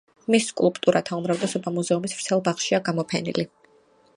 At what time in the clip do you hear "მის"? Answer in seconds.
0.35-0.45